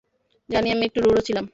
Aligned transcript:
জানি 0.49 0.67
আমি 0.71 0.83
একটু 0.85 0.99
রুঢ় 1.01 1.21
ছিলাম। 1.27 1.45